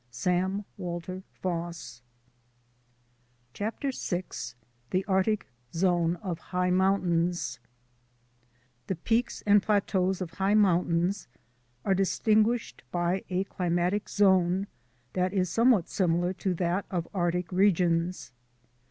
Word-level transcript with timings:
—Sam 0.25 0.65
Walter 0.77 1.21
Foss. 1.43 2.01
CHAPTER 3.53 3.91
VI 3.95 4.23
THE 4.89 5.05
ARCTIC 5.05 5.45
ZONE 5.75 6.15
OF 6.23 6.39
HIGH 6.39 6.71
MOUNTAINS 6.71 7.59
THE 8.87 8.95
peaks 8.95 9.43
and 9.45 9.61
plateaus 9.61 10.19
of 10.19 10.31
high 10.31 10.55
mountains 10.55 11.27
are 11.85 11.93
distinguished 11.93 12.81
by 12.91 13.23
a 13.29 13.43
climatic 13.43 14.09
zone 14.09 14.65
that 15.13 15.33
is 15.33 15.51
somewhat 15.51 15.87
similar 15.87 16.33
to 16.33 16.55
that 16.55 16.87
of 16.89 17.07
Arctic 17.13 17.51
regions. 17.51 18.31